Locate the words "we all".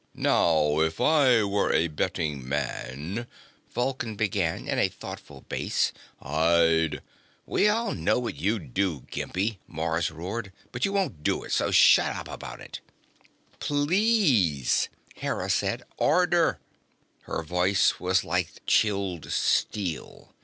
7.55-7.93